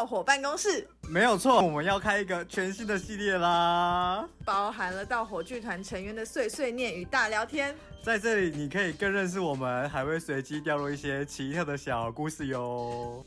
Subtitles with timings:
[0.00, 7.76] 盗火办公室，没有错，我们要开一个全新的系列啦，包含了盗火剧团成员的碎碎念与大聊天。
[8.02, 13.22] 在这里，你可以更认识我们，还会随机掉落一些奇特的小故事哟。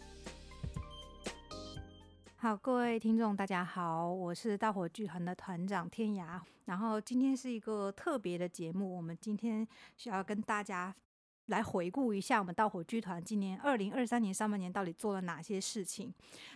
[2.38, 6.40] 好，各位听众，大家好，我是大火剧团的团长天涯。
[6.66, 10.96] 然后今天是一个特别的节目，我们今天需要跟大家
[11.48, 16.14] 来回顾一下我们盗火剧团今年二零二三年上半年到底做了哪些事情。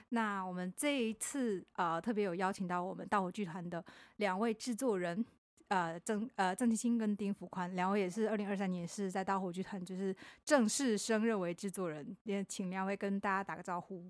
[0.09, 3.83] 那我们这一次呃特别有邀请到我们盗火剧团的
[4.15, 5.25] 两位制作人，
[5.67, 10.15] 呃郑呃郑青青跟丁福宽，两位也是二零二三年是在盗火剧团就是
[10.45, 14.09] 正式升任为制作人，也请两位跟大家打个招呼。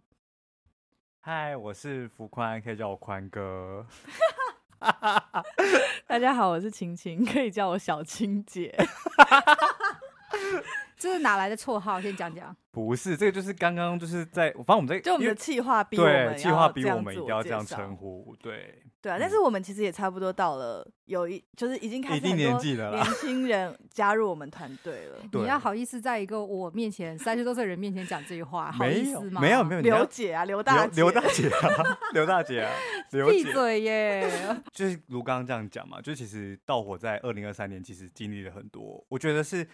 [1.22, 3.86] 嗨，我是福宽，可以叫我宽哥。
[6.06, 8.78] 大家好，我是晴晴，可以叫我小青姐。
[10.98, 12.02] 这是哪来的绰号？
[12.02, 12.56] 先讲讲。
[12.72, 18.82] 不是，这个就是刚刚就是在，反正我们在就我们的气划逼我们，对，企划逼我们一定要这样称呼，对。
[19.00, 25.20] 对啊，但是我们其实也差不多到了有一，就是已经开始年纪了，年轻人加入我们团队了。
[25.34, 29.40] 你要好意思在一个我面前三十多岁人面前讲这句话，好意思吗？
[29.40, 32.72] 没有没有，刘姐啊，刘大刘大姐啊，刘大姐啊，
[33.30, 34.28] 闭嘴耶！
[34.72, 39.66] 就是如刚刚这样讲嘛，就其实盗火在二零二三年其实经历了很多，我觉得是。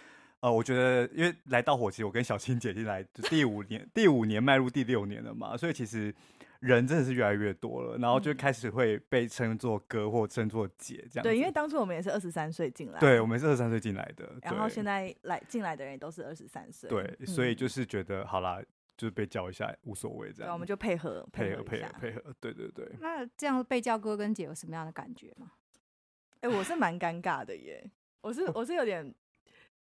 [0.44, 6.14] 呃，我觉得因为来到火，其实我跟小青姐进来就第五年，第五年迈入第六年了嘛，所以其实
[6.60, 11.24] 人真的是越来越多了，然后就开始会被称作哥或称作姐这样。
[11.24, 18.62] 对，因为当初我们也是二十三岁进来，对，我们是二十三岁进来的，然后现在来进来的人也都是二十三岁，对，所以就是觉得好啦，
[18.98, 22.86] 就是被叫一下无所谓这样，我们就配合配合配合配合，对对对。
[23.00, 25.54] 那这样被叫哥跟姐有什么样的感觉吗？
[26.42, 29.16] 哎，我是蛮尴尬的耶，我是我是有点。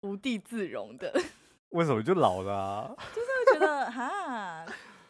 [0.02, 1.14] 无地自容的，
[1.69, 2.95] 为什么就老了啊？
[3.14, 4.66] 就是觉得哈，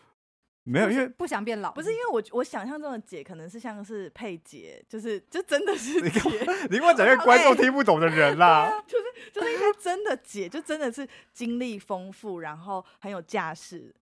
[0.63, 6.21] 没有，因为不想变老，不是因为我我想象中的姐可能是像是佩姐，就是就真的是姐。
[6.69, 13.93] 你跟我讲一个观众听不懂的人啦，就是就是因为真的姐，就真的是经历丰富，然后很有架势，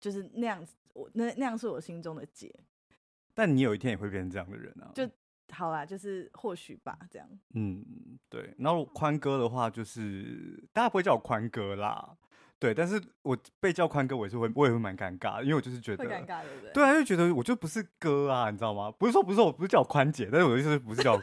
[0.00, 0.74] 就是那样子。
[0.92, 2.54] 我那那样是我心中的姐。
[3.34, 4.92] 但你有一天也会变成这样的人啊？
[4.94, 5.08] 就。
[5.52, 7.28] 好啦，就是或许吧，这样。
[7.54, 7.84] 嗯，
[8.28, 8.54] 对。
[8.58, 12.16] 然后宽哥的话，就是大家不会叫我宽哥啦，
[12.58, 12.74] 对。
[12.74, 16.72] 但是我被叫宽哥，我也是会，我也会蛮尴尬，因为我就是觉得尴尬，对不对？
[16.72, 18.90] 对啊，就觉得我就不是哥啊，你知道吗？
[18.90, 21.16] 不是说不是说我不是叫我宽姐，但是我的意思不是叫，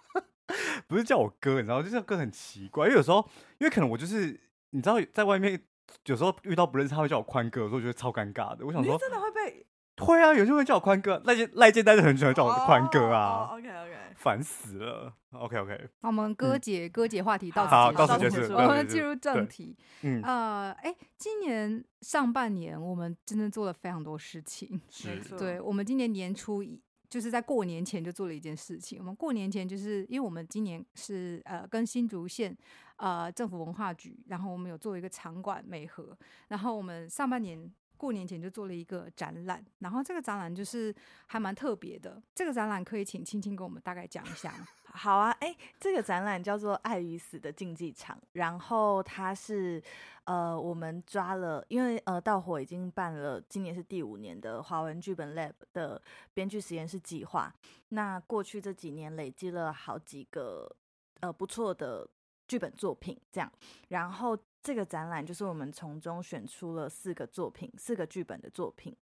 [0.86, 1.82] 不是叫我哥，你知道吗？
[1.82, 3.26] 就是哥很奇怪，因为有时候，
[3.58, 4.38] 因为可能我就是
[4.70, 5.60] 你知道，在外面
[6.04, 8.64] 有时候遇到不认识，他会叫我宽哥，有时候我觉得超尴尬的。
[8.64, 9.66] 我想说，真的会被。
[10.00, 13.48] 会啊，有些人会叫我宽哥，赖建赖建丹是很喜欢叫我宽哥啊。
[13.50, 15.12] Oh, OK OK，烦死了。
[15.30, 18.52] OK OK，那我们哥姐、嗯、哥姐话题到此好，到此结束。
[18.54, 19.76] 我们进入正题。
[20.02, 24.80] 嗯呃，哎，今年上半年我们真的做了非常多事情。
[24.90, 26.64] 是，对，我们今年年初
[27.08, 28.98] 就是在过年前就做了一件事情。
[28.98, 32.56] 我们过年前就是因为我们今年是呃跟新竹县
[32.96, 36.16] 呃政府文化局，然后我们有做一个场馆美合，
[36.48, 37.72] 然后我们上半年。
[38.00, 40.94] 过年前就做了一个展览，然后这个展览就是
[41.26, 42.20] 还蛮特别的。
[42.34, 44.66] 这个展览可以请青青跟我们大概讲一下吗？
[44.92, 49.82] 好啊，哎，这个展览叫做《爱与死的竞技场》，然后它是
[50.24, 56.00] 呃，我们抓了，因为呃，盗火已经办了，今年是第五年的华文剧本 Lab 的
[56.32, 57.54] 编剧实验室计划。
[57.90, 60.74] 那过去这几年累积了好几个
[61.20, 62.08] 呃不错的
[62.48, 63.52] 剧本作品，这样，
[63.88, 64.34] 然后。
[64.62, 68.96] 这个展览就是我们从中选出了四个作品，四个剧本的作品。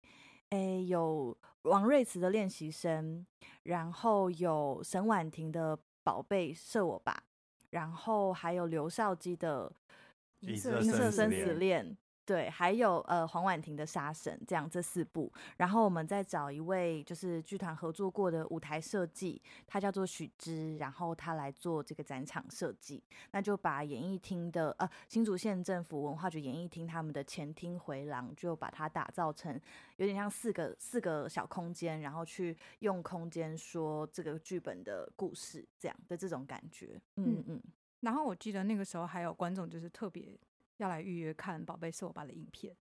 [0.51, 3.27] 诶，有王瑞慈的练习生，
[3.65, 7.23] 然后有沈婉婷的宝贝射我吧，
[7.71, 9.71] 然后还有刘少基的
[10.41, 11.97] 银色生死恋。
[12.29, 29.59] 对，还有呃黄婉婷的《杀神》这样这四部，然后我们再找一位就是剧团合作过的舞台设计，他叫做许之，然后他来做这个展场设计，那就把演艺厅的呃新竹县政府文化局演艺厅他们的前厅回廊，就把它打造成
[29.97, 37.63] 有点像四个四个小空间，然后去用空间说这个剧本的故事，这样的这种感觉，嗯嗯。
[38.01, 40.39] 然后我记得那个时候还有观众就是特别。
[40.79, 42.75] 要来预约看《宝贝是我爸》的影片，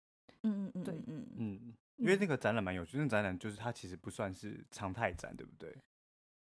[0.43, 5.77] 嗯嗯嗯，对，嗯嗯，因为那个展览蛮有趣，那展览就是它其实不算是常态展，对不对？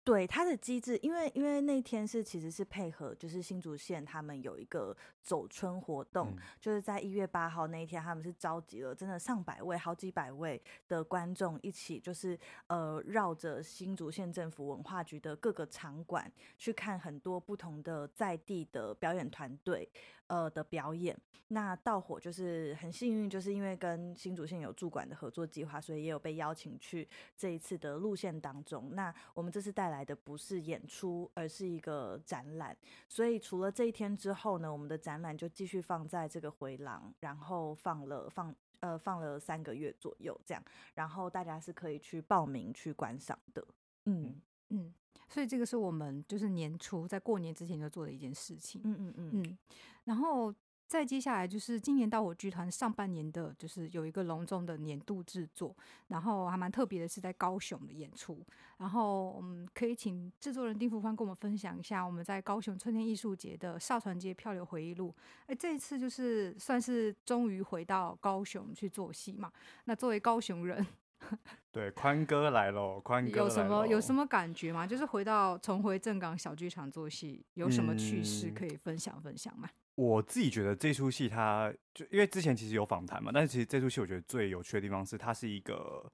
[0.06, 19.88] 对它的机制，因为因为那天是其实是配合，就是新竹县他们有一个走春活动，嗯、就是在一月八号那一天，他们是召集了真的上百位、好几百位的观众一起，就是呃绕着新竹县政府文化局的各个场馆去看很多不同的在地的表演团队，
[20.34, 21.16] 呃的表演。
[21.48, 28.94] 那盗火就是很幸运，就是因为跟新竹县有驻馆的合作计划，所以也有被邀请去这一次的路线当中。
[28.94, 32.76] 那我们这次带来的不是演出，而是一个展览。
[33.08, 40.64] 所以除了这一天之后呢，我们的展览就继续放在这个回廊，然后放了放呃放了三个月左右这样，
[40.94, 43.64] 然后大家是可以去报名去观赏的。
[44.06, 44.34] 嗯
[44.70, 44.92] 嗯，
[45.28, 48.80] 所以这个是我们就是年初在过年之前就做的一件事情。
[48.84, 49.58] 嗯嗯嗯嗯，
[50.04, 50.54] 然后。
[50.86, 55.74] 再接下来就是今年到我剧团上半年的，就是有一个隆重的年度制作，
[56.08, 58.38] 然后还蛮特别的是在高雄的演出，
[58.76, 65.12] 然后我们可以请制作人丁福芳跟我们分享一下我们在高雄春天艺术节的少船街漂流回忆录。
[65.46, 69.50] 哎，这一次就是算是终于回到高雄去做戏嘛。
[69.86, 70.86] 那作为高雄人，
[71.72, 74.86] 对，宽哥来喽， 宽哥有什么有什么感觉吗？
[74.86, 79.68] 就是回到重回正港小剧场做戏，有什么趣事可以分享分享吗？
[79.96, 86.12] 我自己觉得这出戏，它就因为之前其实有访谈嘛，但是其实这出戏我觉得最有趣的地方是，它是一个，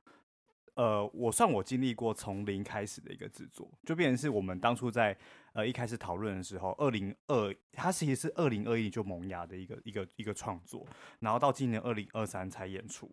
[0.75, 5.17] 呃，我算我经历过从零开始的一个制作，就变成是我们当初在
[5.55, 10.87] 呃一开始讨论的时候，二零二，它其实是二零二一就萌芽的一个一个一个创作，
[11.21, 13.11] 然后到今年二零二三才演出，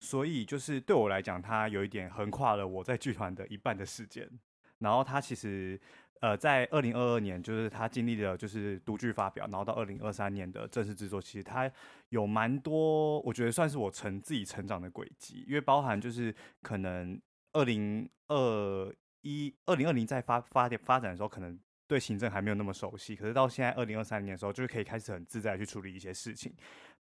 [0.00, 4.28] 所以就是对我来讲，它有一点横跨了我在剧团的一半的时间，
[4.78, 5.80] 然后他其实。
[6.20, 11.70] 呃，在二零二二年，就是他经历了就是独剧发表，然后到二零二三年的正式制作，其实他
[12.08, 17.16] 有蛮多，我觉得算是我成自己成长的轨迹，因为包含就是可能
[17.52, 26.52] 二零二一、二零二零在发发点发展的时候，可能对行政还没有那么熟悉，可是到现在二零二三年的时候，就是可以开始很自在去处理一些事情。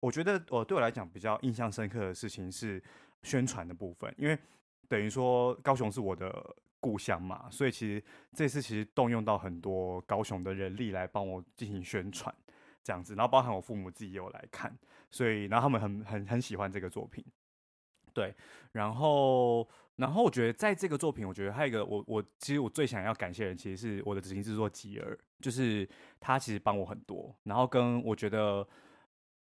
[0.01, 2.79] 我觉得我对我来讲比较印象深刻的事情是
[3.23, 4.37] 宣传的部分，因为
[4.87, 6.55] 等于说高雄是我的。
[6.79, 8.03] 故乡嘛，所以其实
[8.33, 12.33] 这次其实动用到很多高雄的人力来帮我进行宣传，
[12.83, 14.77] 这样子，然后包含我父母自己也有来看，
[15.11, 17.25] 所以然后他们很很很喜欢这个作品，
[18.13, 18.33] 对，
[18.71, 19.67] 然后
[19.97, 25.87] 然后我觉得在这个作品，我觉得还有一个我我其实我最想要感谢的人，其实是我的执行制作吉尔，就是
[26.19, 28.65] 他其实帮我很多，然后跟我觉得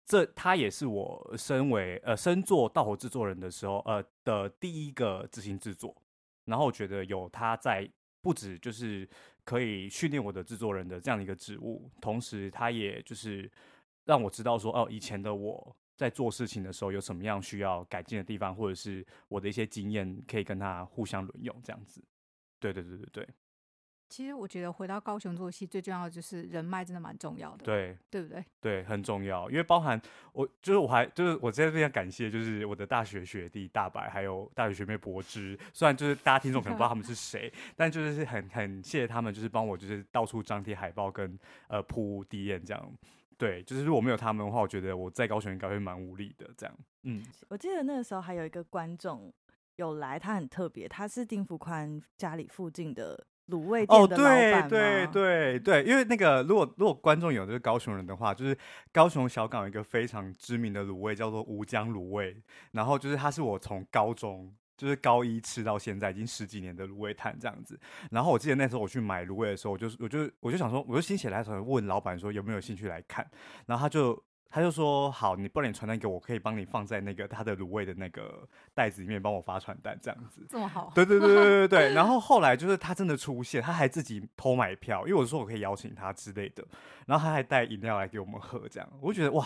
[0.04, 5.96] 这他也是我身为呃身做盗火制作人的时候呃的第一个执行制作。
[6.44, 7.88] 然后我觉得有他在，
[8.20, 9.08] 不止就是
[9.44, 13.50] 可以训练我的制作人的这样的一个职务，同时他也就是
[14.04, 22.02] 让我知道说，哦，以前的我在做事情的时候有什么样需要改进的地方，或者是我的一些经验可以跟他互相轮用，这样子。
[22.58, 23.28] 对对对对对。
[24.08, 27.64] 其实我觉得回到高雄做戏最重要的就是人脉，真的蛮重要的。
[27.64, 28.44] 对，对不对？
[28.60, 30.00] 对，很重要，因为包含
[30.32, 35.58] 我，就是我还就是我在这边感谢，就是我的大学学弟大白，还有大学学妹柏芝。
[35.72, 41.36] 虽然就是大家听众可能不知道他们是 谁，但就是很很谢谢他们，就是帮我就是到处张贴海报跟
[41.68, 42.92] 呃铺地宴这样。
[43.36, 46.48] 对，就是如果没有他们的话，我觉得我在高雄应该会蛮无力的。
[46.56, 49.32] 这样，嗯，我记得那个时候还有一个观众
[49.74, 53.26] 有来，他很特别，他是丁福宽家里附近的。
[53.48, 58.56] 卤味店的老板哦，对对对对，因为那个如果如果观众有就是高雄人的话，就是
[58.92, 62.36] 高雄小港有一个非常知名的卤味叫做吴江卤味，
[62.72, 67.78] 然后就是它是我从高中就是高一吃到现在已经十几年的卤味摊这样子，
[68.10, 73.28] 然后我记得那时候我去买卤味的时候，我就我就我就想说，我就心血来潮问老板说有没有兴趣来看，
[73.66, 74.22] 然后他就。
[74.54, 80.46] 他就说好，你不然你传单给我，可以帮你放在那个他的卤味的那个袋子里面，帮我发传单这样子。
[80.48, 80.92] 这么好？
[80.94, 81.92] 对对对对对对。
[81.94, 86.64] 然后后来就是他真的出现，他还自己偷买票，因为我说我可以邀请他之类的，
[87.06, 89.44] 然后他还带饮料来给我们喝，这样我就觉得哇。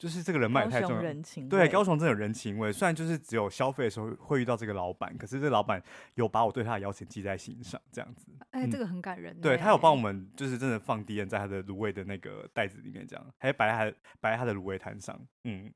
[0.00, 2.72] 就是这个人脉太重要，人情对，高雄真的有人情味。
[2.72, 5.80] 虽然就是只有消费的时候会遇到这个老板，可是这个老板
[6.14, 8.32] 有把我对他的邀请记在心上，这样子。
[8.52, 9.38] 哎、欸，这个很感人。
[9.42, 15.20] 对，他有帮我们，就是真的放 DM 在他的卤味的那个袋子里面，这样，还摆在他摆在他的卤味摊上。
[15.44, 15.70] 嗯，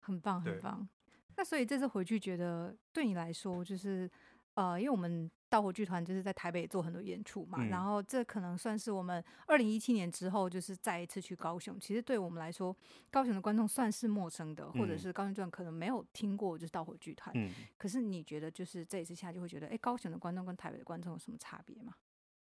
[0.00, 0.88] 很棒，很棒。
[1.36, 4.10] 那所以这次回去，觉得对你来说，就是
[4.54, 5.30] 呃，因为我们。
[5.50, 11.78] 道火剧团就是在台北做很多演出嘛，嗯、然后这可能算是我们二零一七年之后就是再一次去高雄。
[11.78, 12.76] 其实对我们来说，
[13.08, 17.32] 高雄的观众算是陌生的，或者是高雄观众可能没有听过就是道火剧团。
[17.36, 21.94] 嗯、可是你觉得就是这一次下来就会觉得，哎，高雄的观众跟台北的观众有什么差别吗？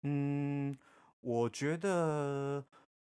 [0.04, 0.74] 嗯，
[1.20, 2.64] 我觉得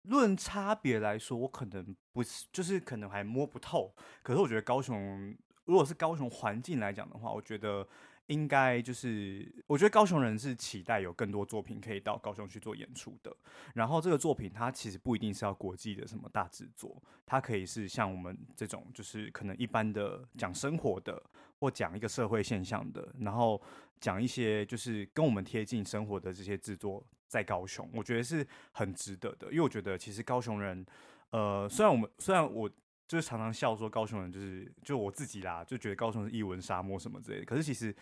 [0.02, 3.92] 论差别来说，我可能不是，就是可能还摸不透。
[4.22, 7.88] 可是我觉得高雄，如果是高雄环境来讲的话，我觉得。
[8.30, 13.36] 应该就是，我觉得高雄人是期待有更多作品可以到高雄去做演出的。
[13.74, 21.20] 然后这个作品它其实不一定是要国际的什么大制作，它可以是像我们这种，就是可能一般的讲生活的，
[21.58, 23.60] 或讲一个社会现象的，然后
[23.98, 29.48] 讲一些就是跟我们贴近生活的这些制作，在高雄，我觉得是很值得的。
[29.48, 30.86] 因为我觉得其实高雄人，
[31.30, 32.70] 呃，虽然我们虽然我
[33.08, 37.44] 就是常常笑说高雄人就是就我自己啦，就觉得高雄是艺文沙漠什么之类的。
[37.44, 37.92] 可是其实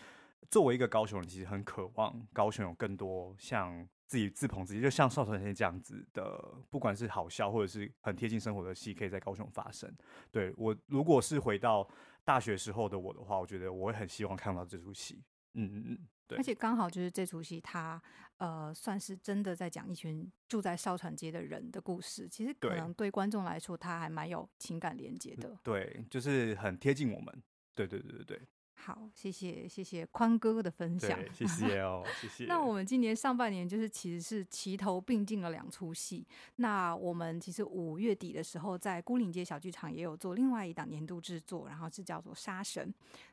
[0.49, 9.93] 作为一个高雄人，其实很渴望高雄有更多像自己自捧自己，就像少团线这样子的，不管是好笑或者是很贴近生活的戏，可以在高雄发生。
[10.31, 11.87] 对，我如果是回到
[12.23, 15.23] 大学时候的我的话，我觉得我会很希望看到这出戏。
[15.53, 16.07] 嗯嗯嗯。
[16.27, 17.99] 对而且刚好就是这出戏，它
[18.37, 22.29] 呃算是真的在讲一群住在哨船街的人的故事。
[22.29, 25.57] 其实可能对观众来说，它还蛮有情感连接的。
[25.63, 27.43] 对，就是很贴近我们。
[27.73, 28.41] 对对对对对。
[28.81, 32.45] 好，谢谢谢谢宽哥的分享，谢谢 哦，谢谢。
[32.45, 36.25] 那我们今年上半年就是其实是齐头并进了两出戏。
[36.55, 42.87] 那我们其实五月底的时候在孤岭街小剧场也有做另外一档年度制作，然后是叫做《杀神》，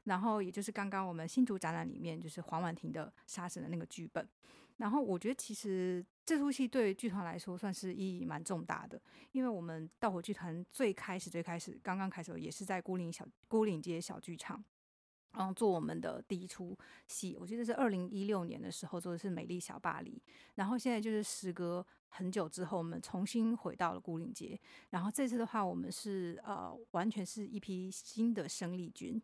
[0.05, 4.29] 然后也就是刚刚我们新竹展览里面就是黄婉婷的《杀神》的那个剧本。
[4.79, 9.01] 然后我觉得其实这出戏对剧团来说算是意义蛮重大的，
[9.33, 14.63] 因为我们盗火剧团最开始最开始刚刚开始也是在孤岭小孤岭街小剧场。
[15.33, 20.23] 然后做我们的第一出戏，我记得是二零一六年的时候做的是《美丽小巴黎》，
[20.55, 24.59] 然后现在就是时隔很久之后，我们重新回到了古岭街。
[24.91, 29.21] 然后这次的话，我们是呃完全是一批新的生力军。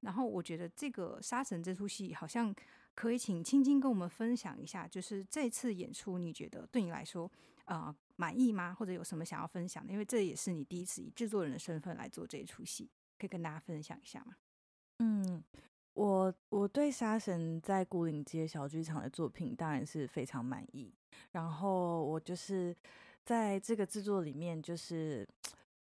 [0.00, 2.52] 然后我觉得这个《杀神》这出戏好像
[2.96, 7.30] 可以请青青跟我们分享一下，就是这次演出你觉得对你来说
[7.66, 8.74] 呃满意吗？
[8.74, 9.92] 或者有什么想要分享的？
[9.92, 14.34] 因为这也是你第一次以制作人的身份来做这一出戏，可以跟大家分享一下吗？
[15.02, 15.42] 嗯，
[15.94, 20.94] 我我对沙神在古岭街小剧场的作品当然是非常满意。
[21.32, 22.74] 然后我就是
[23.24, 25.28] 在这个制作里面，就是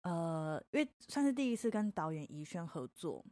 [0.03, 3.25] 呃，因为算是第一次跟导演宜轩合作，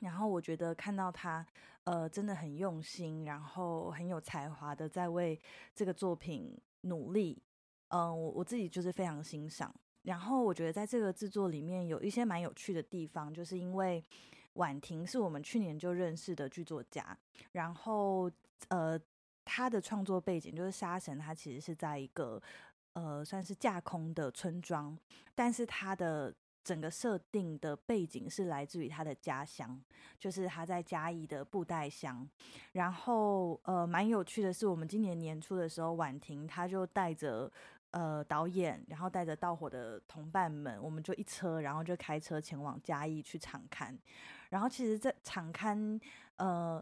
[0.00, 1.46] 然后我觉得看到他
[1.84, 5.40] 呃真的很用心，然后很有才华的在为
[5.72, 7.40] 这个作品努力。
[7.90, 9.72] 嗯、我我自己就是非常欣赏。
[10.02, 14.02] 然后我觉得在这个制作里面有一些蛮有趣的地方，就是因为。
[14.54, 17.16] 婉婷是我们去年就认识的剧作家，
[17.52, 18.30] 然后
[18.68, 18.98] 呃，
[19.44, 22.40] 他的创作背景就是《杀神》，他其实是在一个
[22.92, 24.96] 呃算是架空的村庄，
[25.34, 29.80] 但是他的整个设定的背景是来自于他的家乡，
[30.18, 32.28] 就是他在嘉义的布袋乡。
[32.72, 37.50] 然后呃，蛮有趣的是，我们今年年初的时候，婉婷他就带着。
[37.92, 43.94] 呃，导演，然后带着盗火的同伴们，我们就一车，然后就开车前往嘉义去场勘。
[44.52, 45.98] 然后其实，在场刊，
[46.36, 46.80] 呃。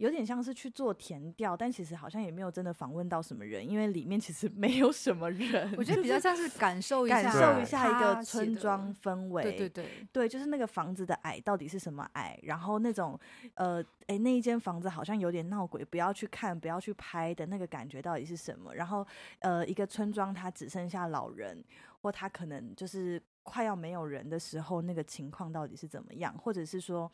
[0.00, 5.74] 有点像是去做填调，但其实好像也没有真的访问到什么人，因为里面其实 没有什么人。
[5.76, 9.42] 我觉得比较像是感受 一下，感受一下一个村庄氛围。
[9.42, 13.20] 对对对，对，就是那个房子的矮到底是什么矮，然后那种
[13.56, 18.74] 呃，哎，那一间房子好像有点闹鬼，不要去看，不要去拍的那个感觉到底是什么？
[18.74, 19.06] 然后
[19.40, 21.62] 呃，一个村庄它只剩下老人，
[22.00, 26.36] 或他可能就是快要没有人的时候，那个情况到底是怎么样？
[26.38, 27.10] 或者是说。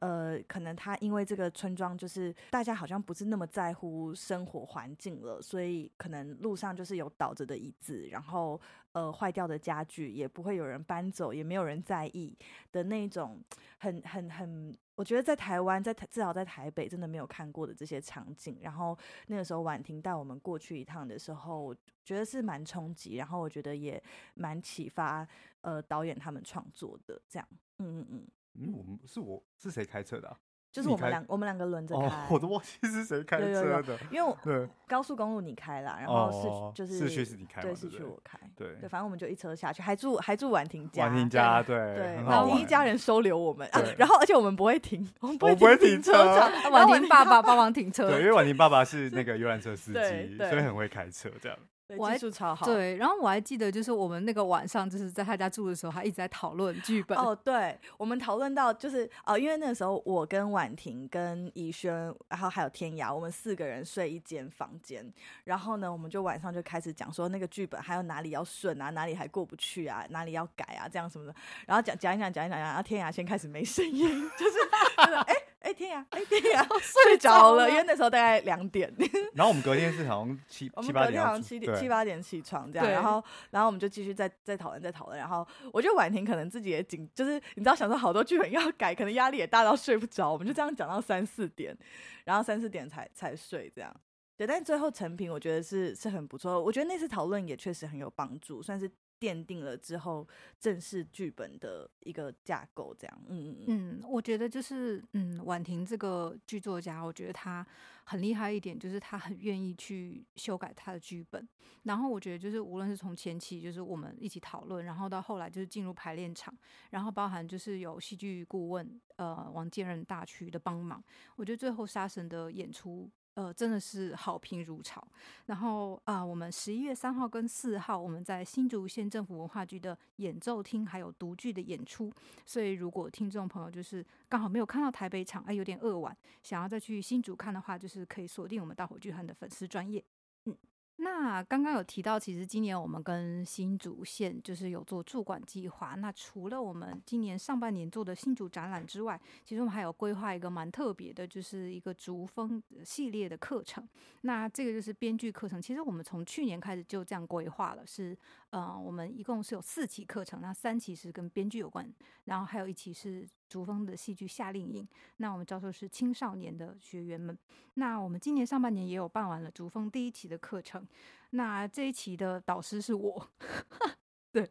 [0.00, 8.60] 呃，可能他因为这个村庄就是大家好像不是那么在乎生活环境了，所以可能路上就是有倒着的椅子，然后
[8.92, 12.36] 呃坏掉的家具也不会有人搬走，也没有人在意
[12.72, 13.42] 的那种
[13.78, 18.58] 很很很，我觉得在台湾，在台至少在台北真的没有看过的这些场景。
[18.60, 24.02] 然后那个时候婉婷带我们过去一趟的时候，我觉得是蛮冲击，然后我觉得也
[24.34, 25.26] 蛮启发
[25.66, 28.26] 呃导演他们创作的这样，嗯嗯嗯。
[28.58, 30.28] 嗯，我们是我是谁开车的？
[30.28, 30.38] 啊？
[30.72, 33.52] 就是我们两我们两个轮着开，哦，我都忘记是谁开车的。
[33.52, 51.58] 有有有，因为 我对高速公路你开了，然后市，哦，就是市区是你开，对，市区我开，对对，反正我们就一车下去，还住还住婉婷家，婉婷家对对，婉婷一家人收留我们，啊，然后而且我们不会停，我们不会停车场，婉婷爸爸帮忙停车，对，因为婉婷爸爸是那个游览车司 机，所以很会开车这样。
[51.88, 57.16] 对技术超好，对，然后我还记得，就是我们那个晚上，就是在他家住的时候，还一直在讨论剧本。
[57.16, 65.08] 哦，对，我们讨论到就是哦，因为那个时候我跟婉婷、跟怡轩，然后还有天涯，我们四个人睡一间房间。
[65.44, 71.34] 然后呢，我们就晚上就开始讲说那个剧本还有哪里要顺啊，哪里还过不去啊，哪里要改啊，这样什么的。
[71.66, 74.58] 然后讲讲一讲，讲一讲，然后天涯先开始没声音， 就是
[74.96, 75.34] 就是哎。
[75.66, 78.88] 哎、欸、天呀，哎、欸、天呀，睡着了，因为那时候大概两点。
[79.34, 82.88] 然后我们隔天是好像七七八点，好像七点七八点起床这样。
[82.88, 85.18] 然后然后我们就继续再再讨论再讨论。
[85.18, 90.30] 然后我觉得婉婷可能自己也紧，就是你知道想说好多剧本要改，可能压力也大到睡不着。
[90.32, 91.76] 我们就这样讲到三四点，
[92.24, 93.92] 然后三四点才才睡这样。
[94.36, 96.62] 对，但最后成品我觉得是是很不错。
[96.62, 100.26] 我觉得那次讨论也确实很有帮助，算是奠定了之后
[100.60, 107.66] 正式剧本的一个架构，这样，嗯嗯，我觉得就是，嗯，婉婷这个剧作家，我觉得他
[108.04, 111.48] 很厉害一点，就是他很愿意去修改他的剧本。
[111.84, 116.52] 然后我觉得就是，无论是从前期就是我们一起讨论，然后到后来就是进入排练场，
[116.90, 121.02] 然后包含就是有戏剧顾问呃王建仁大区的帮忙，
[121.36, 123.10] 我觉得最后杀神的演出。
[123.36, 125.06] 呃，真的是好评如潮。
[125.44, 132.10] 然后啊、我们十一月三号跟四号，我们在新竹县政府文化局的演奏厅还有独剧的演出。
[132.46, 140.02] 所以，如果听众朋友就是刚好没有看到台北场，哎，有点扼腕，想要再去新竹看的话，就是可以锁定我们大火剧团的粉丝专业。
[140.46, 140.56] 嗯。
[140.98, 145.94] 那刚刚有提到，其实今年我们跟新竹县就是有做驻馆计划。
[145.94, 153.86] 那除了我们今年上半年做的新竹展览之外，其实我们还有规划一个蛮特别的，就是一个竹风系列的课程。
[154.22, 155.60] 那这个就是编剧课程。
[155.60, 158.16] 其实我们从去年开始就这样规划了，是
[158.50, 161.86] 呃，我们一共是有四期课程，那三期是跟编剧有关，
[162.24, 163.28] 然后还有一期是。
[163.48, 164.86] 竹风的戏剧夏令营，
[165.18, 167.36] 那我们招收是青少年的学员们。
[167.74, 170.86] 那我们今年上半年也有办完了竹风第一期的课程，
[171.30, 173.30] 那这一期的导师是我，
[174.32, 174.50] 对，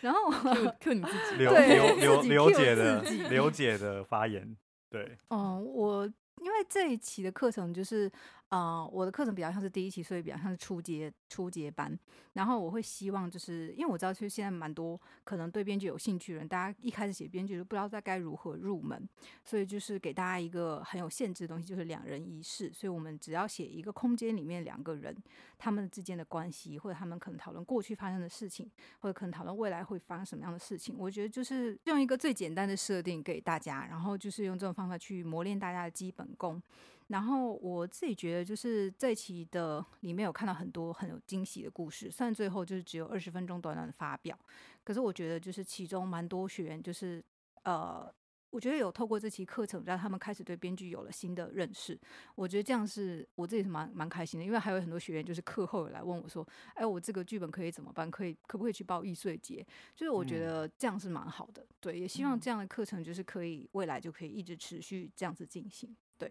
[0.00, 4.56] 然后 Q, Q 你自己，刘刘刘刘姐的刘姐的发言，
[4.88, 6.06] 对，嗯，我
[6.40, 8.10] 因为这一期的课程就是。
[8.54, 11.98] 啊、我的课程比较像是第一期，所以比较像是初阶初阶班。
[12.34, 19.08] 然后我会希望，就是因为我知道，其实现在蛮多可能对编剧有兴趣的人，大家一开始写编剧都不知道在该如何入门，
[19.44, 22.72] 所以就是给大家一个很有限制的东西，就是两人一室。
[22.72, 25.16] 所以我们只要写一个空间里面两个人
[25.58, 28.70] 他们之间的关系，或者他们可能讨论过去发生的事情，
[29.00, 30.94] 或者可能讨论未来会发生什么样的事情。
[30.96, 36.62] 我觉得就是用一个最简单的设定给大家，然后就是用这种方法去磨练大家的基本功。
[37.08, 44.38] 然后我自己觉得，就是这一期的里面有看到很多很有惊喜的故事，虽然最后就是只有二十分钟短短的发表，
[44.82, 47.22] 可是我觉得就是其中蛮多学员就是
[47.64, 48.10] 呃，
[48.50, 51.98] 我觉得有透过这期课程让他们开始对编剧有了新的认识。
[52.36, 58.10] 我觉得这样是我自己是蛮蛮开心的，因为还有很多学员就是课后有来问我说：“哎，我这个剧本可以怎么办？
[58.10, 65.94] 可以可不可以去报易碎节？”就是我觉得这样是蛮好的，对，也希望这样的课程就是可以未来就可以一直持续这样子进行。
[66.18, 66.28] 对，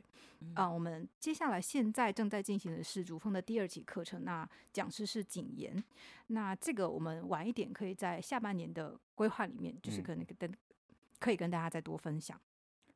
[0.54, 5.84] 啊、呃，我们接下来现在正在进行的是竹风的第二期课程，那讲师是景言，
[6.28, 10.52] 那这个我们晚一点可以在下半年的规划里面，就是可能跟
[11.20, 12.40] 可以跟大家再多分享。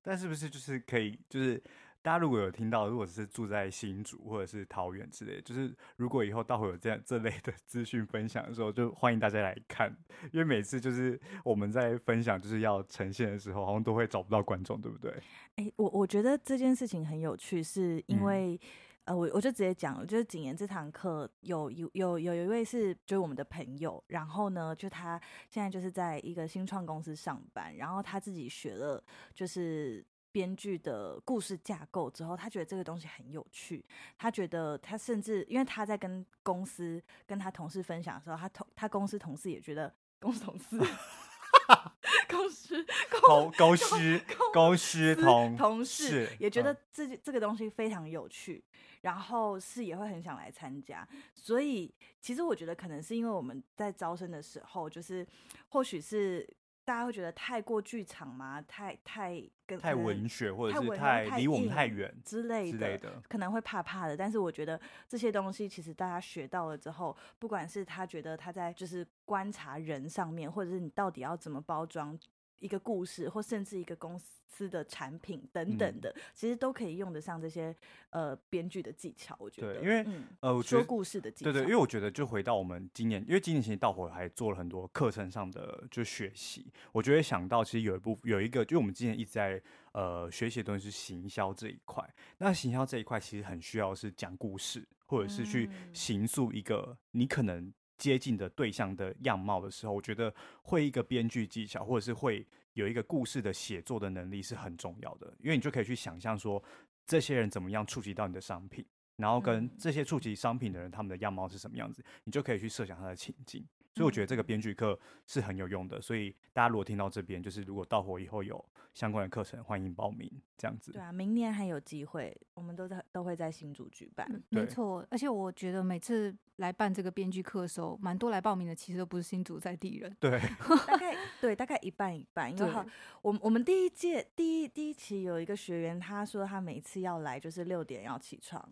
[0.01, 1.61] 但是不是就是可以就是？
[2.07, 9.93] 大家如果有听到，如果是住在新竹或者是桃园之类，就是如果以后到会有这样这类的资讯分享的时候，就欢迎大家来看，
[10.31, 15.11] 因为每次就是我们在分享就是要呈现的时候，好像都会找不到观众，对不对？
[15.57, 30.05] 哎、欸，我我觉得这件事情很有趣，是因为、嗯、呃，我我就直接讲，就是景言这堂课有有有有一位是就是我们的朋友，然后呢，就他现在就是在一个新创公司上班，然后他自己学了就是。
[30.31, 33.83] 编剧的故事架构之后，他觉得这个东西很有趣。
[34.17, 40.77] 他觉得他甚至因为他在跟公司跟他同事分享的时候，他同他公司同事也觉得公司同事
[42.29, 44.21] 公司公公司
[44.53, 48.63] 公司同同事也觉得这这个东西非常有趣，
[49.01, 51.07] 然后是也会很想来参加。
[51.33, 55.25] 所以其实我觉得可能是因为我们在招生的时候，就是
[55.69, 56.47] 或许是。
[56.87, 58.63] 大家会觉得太过剧场吗？
[58.65, 64.15] 太太跟太文学，或者是太离我们太远之类的，之类的，可能会怕怕的。
[64.15, 72.17] 但是我觉得这些东西其实大家学到了之后，不管是他觉得他在就是观察人上面，或者是你到底要怎么包装
[72.59, 74.31] 一个故事，或甚至一个公司。
[74.71, 77.75] 的产品等等的，嗯、其实都可以用得上这些
[78.09, 79.35] 呃编剧的技巧。
[79.37, 86.73] 我觉得，对，因为、嗯、呃，我觉得说故事的技巧，对，对对，因为我觉得就回到我们今年，因为今年其实盗火还做了很多课程上的就学习。
[86.91, 92.03] 我觉得想到其实有一部有一个，就我们今年一直在呃学习的东西是行销这一块。
[92.39, 102.45] 那行销这一块其实很需要是讲故事，或者是去形塑一个你可能接近的对象的样貌的时候，我觉得会一个编剧技巧，或者是会。
[102.73, 106.63] 有一个故事的写作的能力是很重要的，因为你就可以去想象说，
[107.07, 113.65] 这些人怎么样触及到你的商品，然后跟这些触及商品的人他们的样貌是什么样子，你就可以去设想他的情境。
[113.97, 115.99] 所以我觉得这个编剧课是很有用的。
[115.99, 120.91] 所以大家如果听到这边，就是如果到火以后有相关的课程，欢迎报名这样子。
[120.91, 124.27] 对啊，明年还有机会，我们都在都会在新竹举办。
[124.31, 130.15] 嗯、没错，而且我觉得每次来办这个编剧课的时候，蛮多来报名的，其实都不是新竹在地人。
[130.19, 130.39] 对，
[130.87, 132.51] 大概对，大概一半一半。
[132.51, 132.85] 因为好，
[133.23, 138.67] 我我们第一届第一第一期有一个学员，他说他每次要来就是六点要起床，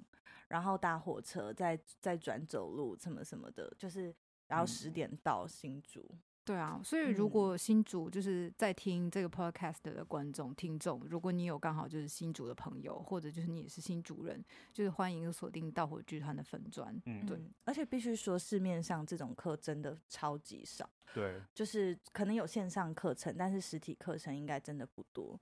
[0.50, 4.16] 然后搭火车，再再转走路什么什么的，就是。
[4.48, 6.06] 然后十点到新竹。
[6.44, 16.96] 对啊，所以如果新竹就是在听这个 podcast 的观众、听众，如果你有刚好就是新竹的朋友，或者就是你也是新竹人，就是欢迎锁定盗火剧团的粉砖。
[17.08, 20.88] 嗯，对，而且必须说市面上这种课真的超级少。
[21.16, 25.40] 对，就是可能有线上课程，但是实体课程应该真的不多。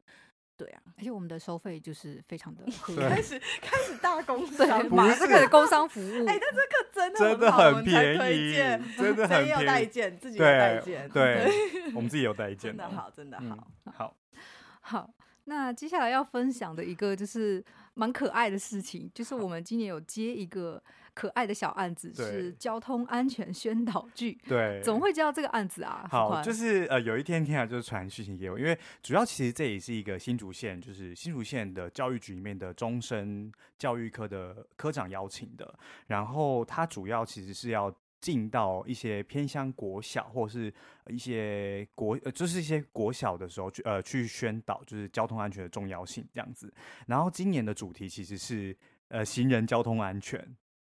[0.56, 2.64] 对啊，而且我们的收费就是非常的
[3.10, 6.26] 开始开始大工商，马上开始工商服务。
[6.28, 8.54] 哎、欸，但这个真的真的很便宜，
[8.98, 9.50] 真的很便宜。
[9.50, 11.50] 有带件，自己有带件，对，
[11.96, 14.16] 我们自己有代件，真的好，真的好，嗯、好，
[14.82, 15.10] 好。
[15.46, 17.64] 那接下来要分享的一个就是
[17.96, 20.82] 蛮可爱的事情，就是我们今年有接一个。
[21.14, 26.08] 可爱的小案子是交通安全宣导剧，对， 怎么会接到这个案子啊？
[26.10, 35.74] 好，就是呃，有一天天啊，就是传讯息给我，因为主要其实这也是一个新竹县，就是新竹县的教育局里面的终身教育科的科长邀请的，
[36.08, 40.74] 然后他主要其实是要进到一些偏乡国小或是
[41.08, 46.74] 一些国呃，就是一些国小的时候去呃去宣导，就是交通安全的重要性这样子。
[47.06, 48.76] 然后今年的主题其实是
[49.10, 50.44] 呃行人交通安全。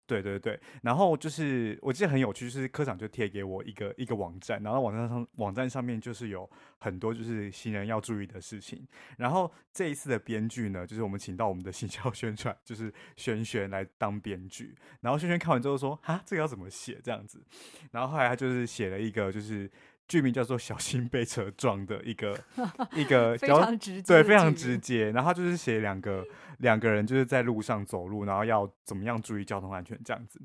[0.06, 8.86] 对对对，然后就是我记得很有趣，就是科长就贴给我一个一个网站，然后网站上网站上面就是有很多就是新人要注意的事情。
[9.16, 14.74] 然后这一次的编剧呢，就是我们请到我们的行销宣传，就是轩轩来当编剧。
[15.00, 17.00] 然后轩轩看完之后说：“哈，这个要怎么写？
[17.02, 17.42] 这样子。”
[17.92, 19.70] 然后后来他就是写了一个就是。
[20.06, 22.38] 剧名叫做“小心被车撞”的一个
[22.94, 25.10] 一个 非常直接，对，非常直接。
[25.10, 26.24] 然后他就是写两个
[26.58, 30.40] 两个人就是在路上走路，然后要怎么样注意交通安全这样子。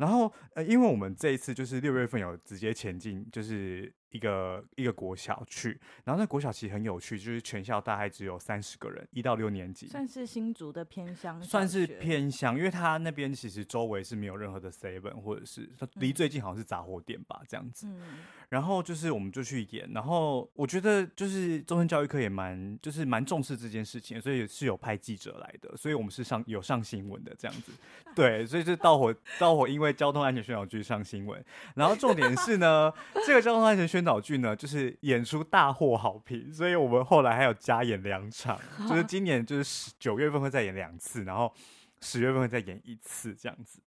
[0.00, 3.92] 然后呃，因为我们这一次就是六月份有直接前进，就是。
[4.10, 17.86] 一个一个国小去，然后那国小其实很有趣，就是全校大概只有三十个人，一到六年级，算是新竹的偏乡，算是偏乡，因为他那边其实周围是没有任何的 seven，或者是他离最近好像是杂货店吧，这样子。
[17.86, 27.70] 嗯，然后就是我们就去演，然后我觉得就是终身教育课也蛮就是蛮重视这件事情，所以是有派记者来的，所以我们是上有上新闻的这样子。
[28.16, 31.44] 对，所以就到火到火，因为交通安全宣导剧上新闻，
[31.76, 32.92] 然后重点是呢，
[33.26, 41.52] 这个交通安全宣宣导剧呢，就是演出大获好评，所以我们后来还有加演两场， 就是今年就是十九月份会再演两次，然后
[42.00, 43.80] 十月份会再演一次这样子，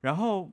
[0.00, 0.48] 然后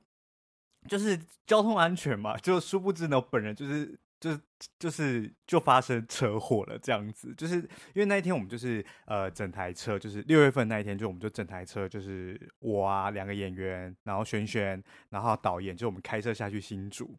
[0.88, 4.40] 就是交通安全嘛，就殊不知呢，我本人就是就是
[4.78, 17.14] 就是就发生车祸了这样子，就是因为那一天我们就是呃整台车就是六月份那一天，就我们就整台车就是我啊两个演员，然后轩轩，然后导演，就我们开车下去新竹。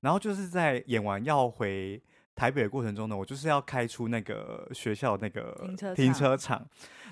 [0.00, 2.02] 然后就是在演完要回
[2.34, 6.66] 台北的过程中呢，我就是要开出那个学校那个停车停车场，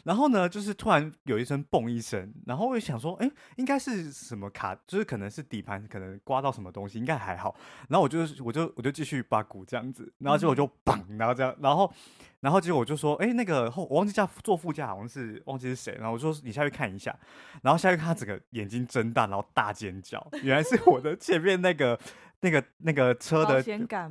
[0.05, 7.55] 然后呢，就是突然有一声“嘣”一声，然后我就想说，哎，应该是什么卡，就是可能是底盘可能刮到什么东西，应该还好。
[7.89, 11.93] 然后我就我就我就继续把鼓这样子，然后结果就嘣，然后这样，然后
[12.41, 17.17] 然后结果我就说，哎，那个后我忘记叫坐副驾好像是忘记是谁，然后我说你下去看一下，
[17.63, 21.97] 然后下去看他整个眼睛睁大，然后大尖叫，原来是我的前面那个。
[22.43, 23.65] 那个那个车的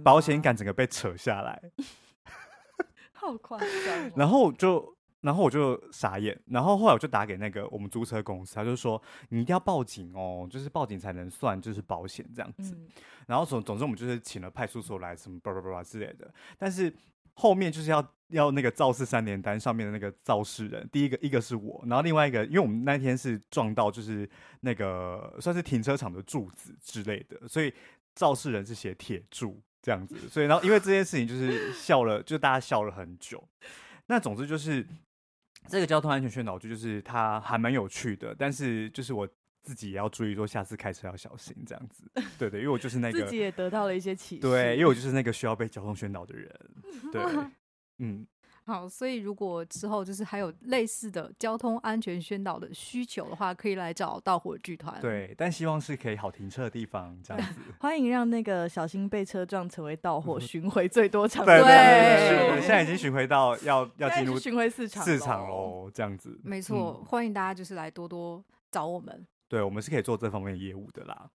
[0.03, 1.61] 保险杆整个被扯下来，
[3.11, 4.11] 好夸张。
[4.15, 12.75] 然后就然后我就傻眼，然后后来我就打给那个我们租车公司，他就说你一定要报警哦，就是报警才能算就是保险这样子。
[13.27, 16.91] 然后总总之我们就是请了派出所来什么巴拉巴拉之类的，但是
[17.33, 24.27] 后面就是要要那个肇事三联单上面的那个肇事人，第一个一个是我，然后另外一个因为我们那天是撞到就是
[24.61, 27.73] 那个算是停车场的柱子之类的，所以。
[28.15, 33.43] 肇事人是写铁柱这样子，所以然后因为这件事情就是笑了，就大家笑了很久。
[34.07, 34.85] 那总之就是
[35.67, 39.27] 这个交通安全宣导剧，就是它还蛮有趣的，但是就是我
[39.61, 42.03] 自己也要注意，说下次开车要小心这样子。
[42.37, 44.41] 对对，因为我就是那 个自己也得到了一些启示。
[44.41, 46.49] 对，因为我就是那个需要被交通宣导的人。
[47.11, 47.21] 对，
[47.99, 48.27] 嗯。
[48.71, 54.97] 好，所以如果之后就是还有类似的交通安全宣导的需求的话，可以来找盗火剧团。
[55.01, 57.59] 对，但希望是可以好停车的地方，这样子。
[57.81, 61.43] 欢迎让那个小心被车撞成为盗火巡回最多场。
[61.45, 66.39] 对对对，对，现在已经巡回到 要要进入巡回市场市场喽，这样子。
[66.41, 69.27] 没错，嗯，欢迎大家就是来多多找我们。
[69.49, 71.29] 对，我们是可以做这方面的业务的啦。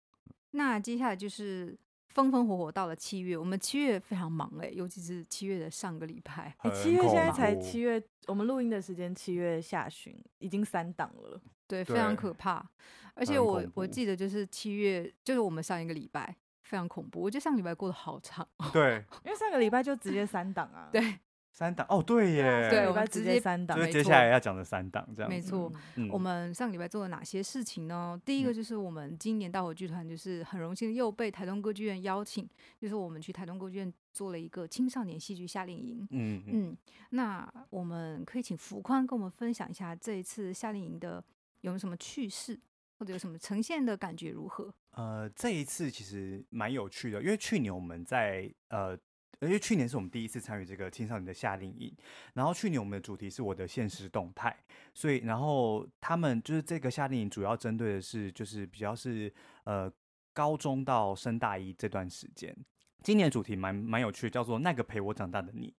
[0.52, 1.78] 那接下来就是。
[2.16, 6.56] 风风火火到了七月，我们七月非常忙哎、欸，尤其是七月的上个礼拜。
[6.60, 12.66] 哎，七月现在才七月，我们录音的时间七月下旬，已经三档了，对，非常可怕。
[13.12, 17.20] 而且我我记得就是七月，就是我们上一个礼拜非常恐怖。
[17.20, 21.18] 我觉得上个礼拜过得好长，对， 因为上个礼拜就直接三档啊，对，
[21.56, 25.34] 三档哦，对耶，对，我们直接三档就是接下来要讲的三档这样子。
[25.34, 25.72] 没错。
[25.94, 28.20] 嗯我们上礼拜做了哪些事情呢？
[28.26, 32.46] 第一个就是我们今年大火剧团就是很荣幸又被台东歌剧院邀请，
[32.78, 36.06] 就是我们去台东歌剧院做了一个青少年戏剧夏令营。
[36.10, 36.76] 嗯嗯，嗯，
[37.08, 41.24] 那我们可以请福宽跟我们分享一下这一次夏令营的
[41.62, 42.60] 有没有什么趣事，
[42.98, 44.70] 或者有什么呈现的感觉如何？
[44.90, 48.94] 呃，这一次其实蛮有趣的，因为去年我们在呃。
[49.40, 51.94] 因为去年是我们第一次参与这个青少年的夏令营，
[52.34, 54.56] 然后去年我们的主题是我的现实动态，
[54.94, 59.32] 所以然后他们就是这个夏令营主要针对的是就是比较是
[59.64, 59.92] 呃
[60.32, 62.56] 高中到升大一这段时间。
[63.02, 65.74] 今年主题蛮蛮有趣，叫做那个陪我长大的你。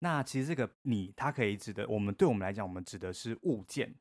[0.00, 3.94] 那其实这个你，它可以指的我们对我们来讲，我们指的是物件，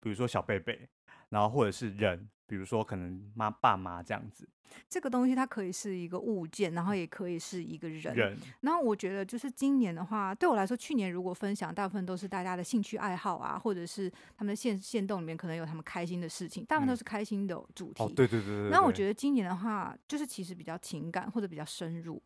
[0.00, 0.88] 比如说小贝贝，
[1.28, 2.28] 然后或者是人。
[2.46, 4.46] 比如说，可能妈爸妈这样子，
[4.86, 8.14] 这个东西它可以是一个物件，然后也可以是一个人。
[8.14, 8.38] 人。
[8.60, 18.04] 然后我觉得，就是今年的话，对我来说，去年如果分享，大部分都是大家的兴趣爱好啊，或者是他们的限限动里面可能有他们开心的事情，大部分都是开心的主题。
[18.04, 18.70] 嗯、哦，对对对对，对。
[18.70, 22.22] 那我觉得今年的话，就是其实比较情感或者比较深入。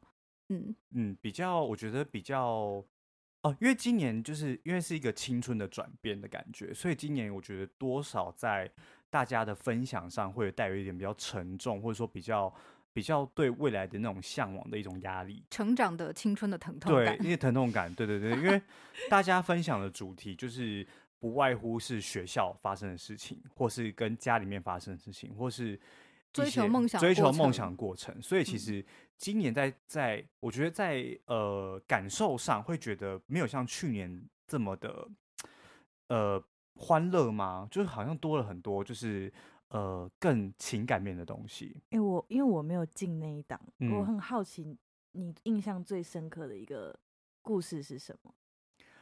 [0.49, 2.85] 嗯嗯，比较我觉得比较
[3.49, 8.71] 哦，因为今年就是因为是一个青春的转变的感觉，所以今年我觉得多少在。
[9.11, 12.55] 大家的分享上会带有一点比较沉重，或者说比较
[12.93, 18.61] 比较对未来的那种向往的一种压力，成长的青春的疼痛感，对，因为疼痛感，对对对，因为
[19.09, 20.87] 大家分享的主题就是
[21.19, 25.81] 不外乎是学校发生的事情，或是跟家里面发生的事情，或是
[26.31, 28.15] 追求梦想、追求梦想过程。
[28.21, 28.85] 所以其实
[29.19, 35.09] 今年在在，我觉得在呃感受上会觉得没有像去年这么的
[36.07, 36.43] 呃。
[36.81, 37.67] 欢乐吗？
[37.73, 39.33] 就是好像多了很多，就是
[39.71, 41.75] 呃更情感面的东西。
[41.91, 44.79] 哎、欸，我因为我没有进那一档，嗯，我很好奇
[45.11, 46.97] 你印象最深刻的一个
[47.43, 48.33] 故事是什么？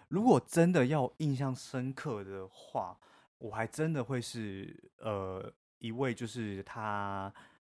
[0.08, 2.98] 如果真的要印象深刻的话，
[3.36, 7.30] 我还真的会是呃一位，就是他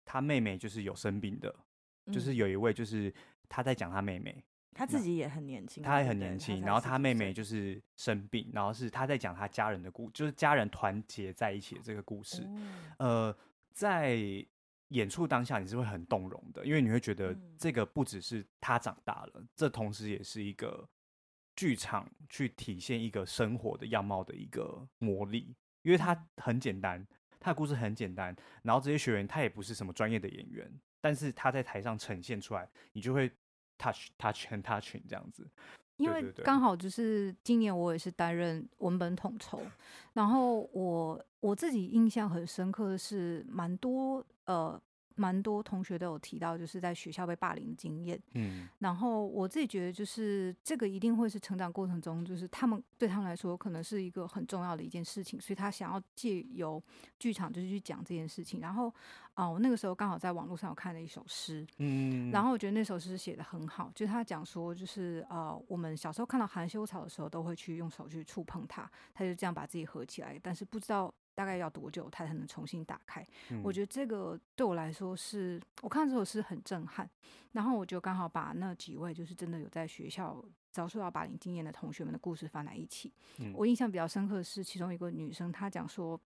[0.05, 1.66] 他妹妹就是有生病的，嗯，
[2.11, 3.11] 就是有一位就是
[3.49, 4.43] 他在讲他妹妹。
[4.73, 6.37] 他自己也很年轻，他也很年？
[6.37, 7.43] 轻，然后他妹妹就。
[7.47, 12.45] 是生病，然后是他在讲他家人的故，就是家人团结在一起的这个故事。
[12.99, 13.33] 呃，
[13.71, 14.17] 在
[14.89, 20.85] 演出当下你是会很动容的，因为你会觉得这个不只是他长大了，这同时也是一个
[21.55, 27.07] 剧场去体现一个生活的样貌的一个魔力，因为他很简单，
[27.39, 30.69] 他的故事很简单，然后这些学员他也不是什么专业的演员，
[31.01, 33.31] 但是他在台上呈现出来，你就会。
[33.79, 35.47] touch touch and touching 这样子，
[35.97, 39.61] 因为刚好就是今年我也是担任文本统筹，
[40.13, 44.81] 然后我我自己印象很深刻的是蛮多呃。
[45.17, 48.17] 蛮多同学都有提到，就是在学校被霸凌的经验。
[48.33, 56.81] 嗯，然后我自己觉得，就是这个一定会是成长过程中，就是他们对他们来说，可能是一个很重要的一件事情，所以他想要借由
[57.19, 58.61] 剧场就是去讲这件事情。
[58.61, 58.93] 然后
[59.33, 71.13] 啊，我那个时候刚好在网络上有看了一首诗，嗯，然后我觉得那首诗写的很好，就是他讲说，就是呃，我们小时候看到含羞草的时候，都会去用手去触碰它，他就这样把自己合起来，但是不知道。
[71.37, 73.23] 大概要多久，它才能重新打开？
[73.51, 77.07] 嗯、我觉得这个对我来说是，我看这首诗很震撼。
[77.51, 83.13] 然后我就刚好把那几位就是真的有在学校遭受到霸凌经验的同学们的故事放在一起。
[83.37, 86.19] 嗯、我印象比较深刻的是，其中一个女生她讲说，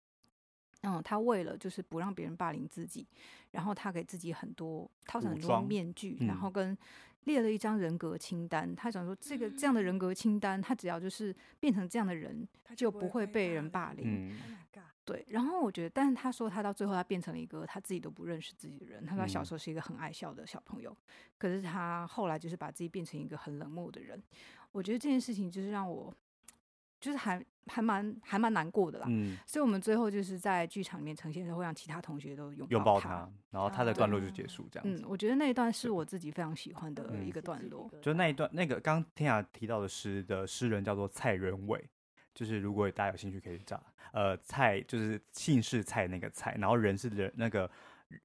[0.83, 3.05] 嗯，她为了就是不让别人霸凌自己，
[3.51, 6.79] 然后她给自己很多套上很多面具，然后跟
[7.25, 8.75] 列了一张人格清单。
[8.75, 14.31] 他想说，这个这样的人格清单，他只要就是变成这样的人，就不会被人霸凌。
[14.31, 14.39] 嗯
[15.03, 19.05] 对，然后我觉得，但是他说他到最后他变成了一个他自己都不认识自己的人。
[19.05, 20.97] 他说他小时候是一个很爱笑的小朋友，嗯、
[21.37, 24.23] 可是他后来就是把自己变成一个很冷漠的人。
[24.71, 26.15] 我觉得这件事情就是让我
[27.01, 29.07] 就是还还蛮还蛮难过的啦。
[29.09, 35.03] 嗯，所以我们最后就是在剧场里面呈现的时候，会让其他同学都拥拥抱他，然后他的段落就结束这样子。
[35.03, 37.91] 嗯，我觉得那一段是我自己非常喜欢的一个段落。
[38.03, 41.89] 就那一段，那个刚天雅提到的诗的诗人叫做蔡仁伟。
[42.33, 43.83] 就是如果大家有兴趣可以找，
[44.13, 47.69] 呃，蔡就是姓氏蔡那个蔡，然后仁是人那个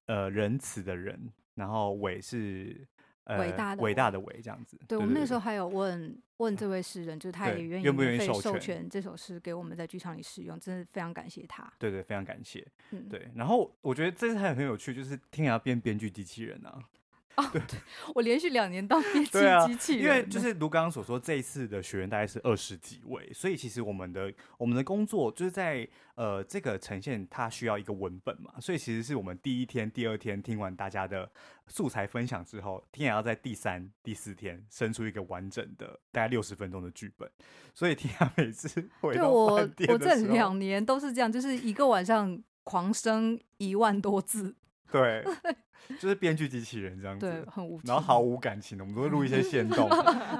[0.06, 2.86] 呃仁慈的人，然后伟是
[3.26, 4.76] 呃伟大的伟大的伟这样子。
[4.88, 11.70] 对，我们那个时候还有问问这位诗人，就是他也愿意愿不愿意授授权这首诗给我们在剧场里使用，真的非常感谢他。
[11.78, 12.66] 对对，非常感谢。
[12.90, 13.28] 嗯，对。
[13.34, 16.78] 然后我觉得这次还很有趣，就是天涯变编剧机器人啊。
[17.36, 17.62] 哦，对，
[18.14, 19.30] 我连续两年当编辑
[19.66, 31.30] 机器人，因为就是如刚刚所说，这一次的学员大概是二十几位，所以其实我们的我们的工作就是在呃这个呈现，它需要一个文本嘛，所以其实是我们第一天、第二天听完大家的
[31.66, 37.30] 素材分享之后，天也要在第三、第四天生出一个完整的大概六十分钟的剧本，
[37.74, 44.56] 所以天雅每次 回到饭店的时候，我我这两年都是这样，就是一个晚上狂生一万多字。
[44.90, 45.24] 对，
[45.98, 49.88] 就是编剧机器人这样子，对，很无，然后毫无感情的，我们都会录一些线动，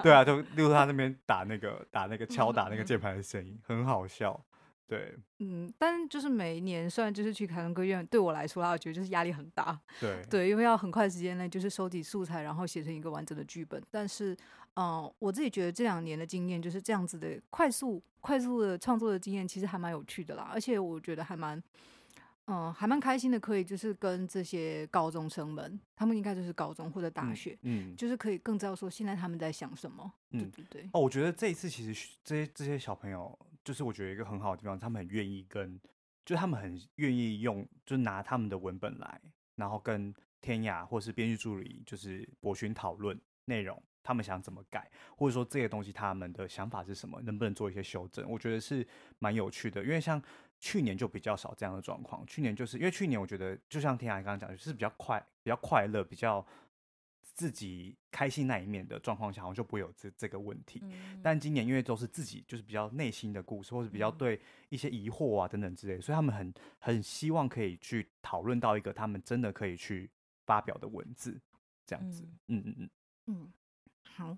[0.02, 4.40] 对啊，就例如他那边打那个打那个 敲打那个键盘的声音，很好笑，
[4.86, 13.82] 对，嗯，但就是每一年，虽然就是去凯伦歌院，对我来说，我觉得就是压力很大，对， 对，因为要很快时间内就是收集素材，然后写成一个完整的剧本。
[13.90, 14.32] 但是，
[14.74, 21.62] 嗯、呃，我自己觉得这两年的经验就是这样子的，快速快速的创作的经验，其实还蛮有趣的啦，而且我觉得还蛮。
[22.46, 30.88] 嗯，还蛮开心的，可以就是跟这些高中生们，他们应该就是高中或者大学，嗯，嗯，就是可以更知道说现在他们在想什么，嗯，对？
[30.92, 35.80] 哦，我觉得这一次其实这些这些小朋友，就是我觉得一个很好的地方，他们很愿意跟，
[36.24, 39.20] 就他们很愿意用，就拿他们的文本来，
[39.56, 48.30] 然后跟天涯或是编剧助理，就是博勋讨论内容，他们想怎么改，或者说这些东西他们的想法是什么，能不能做一些修正？
[48.30, 48.86] 我觉得是
[49.18, 50.22] 蛮有趣的，因为像。
[50.66, 52.26] 去年就比较少这样的状况。
[52.26, 56.44] 去年就是因为去年，我觉得就像天涯刚刚讲，就是比较快、比较快乐、比较
[57.22, 60.80] 自己开心那一面的状况下，我就不会有这这个问题。
[60.82, 70.10] 嗯、但今年因为都是自己就是比较内心的故事，或者比较对一些疑惑啊等等之类，所以他们很很希望可以去讨论到一个他们真的可以去
[70.44, 71.40] 发表的文字，
[71.86, 72.24] 这样子。
[72.48, 72.90] 嗯嗯嗯
[73.26, 73.52] 嗯，
[74.02, 74.36] 好。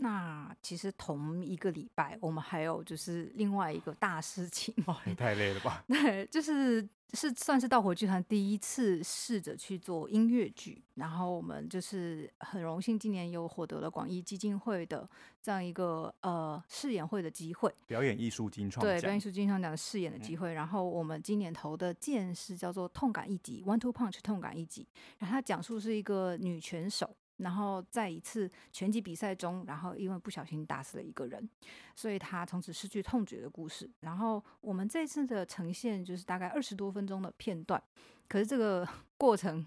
[0.00, 4.72] 那其实同一个礼拜，我们还有就是另外一个大事情。
[4.86, 5.84] 哦，也太累了吧？
[5.88, 15.08] 对，就是是算是盗火剧团第一次试着去做音乐剧，然后我们就是很荣幸今年又获得了广义基金会的
[15.42, 20.52] 这样一个呃试演会的机会，表演艺术金创对表演艺术金创奖的试演的机会。
[20.52, 24.86] 嗯、然后我们今年投的件是叫做《痛感一集》（One Two Punch），痛感一集。
[25.18, 27.16] 然后它讲述是一个女拳手。
[27.38, 31.48] 然后在一次拳击比赛中，然后因为不小心打死了一个人，
[31.94, 33.90] 所以他从此失去痛觉的故事。
[34.00, 37.82] 然后我们这次的呈现就是大概二十多分钟的片段，
[38.28, 39.66] 可是这个 过程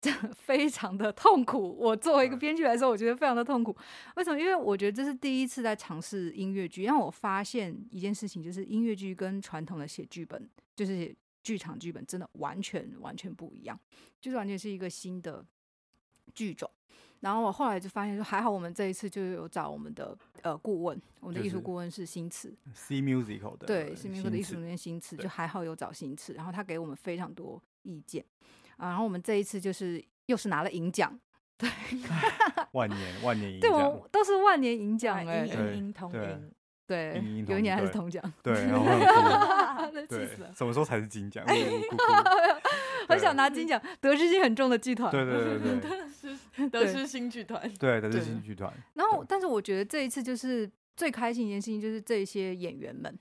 [0.00, 1.76] 真的非常的痛苦。
[1.76, 3.76] 我作为一个编剧来说，我觉得非常的痛苦。
[4.16, 4.38] 为什么？
[4.38, 13.78] 因为我觉得这是第一次在尝试音乐剧，让我发现一件事情，就是音乐剧跟传统的写剧本，就是剧场剧本，真的完全完全不一样，
[14.20, 15.44] 就是完全是一个新的
[16.34, 16.70] 剧种。
[17.20, 28.24] 然后我后来就发现说，还好我们这一次就有找我们的呃顾问，我们的艺术顾问是新词，C Musical 的，对，C Musical 的艺术总监新词，就还好有找新词，然后他给我们非常多意见，
[28.76, 31.18] 啊，然后我们这一次就是又是拿了银奖，
[31.56, 31.68] 对，
[32.72, 36.52] 万年万年银奖，对，我都是万年银奖哎，银银铜银，
[36.86, 38.86] 对，有一年还是铜奖，对， 然后
[40.08, 41.44] 对，什么时候才是金奖？
[43.08, 46.68] 很想拿金奖，得失心很重的剧团，对对对对。
[46.70, 48.72] 得失心剧团，对，得失心剧团。
[48.94, 53.16] 然后，但是我觉得这一次就是最开心一件事情，就是这些演员们。